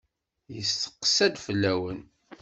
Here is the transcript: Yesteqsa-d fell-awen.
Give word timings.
Yesteqsa-d 0.55 1.35
fell-awen. 1.45 2.01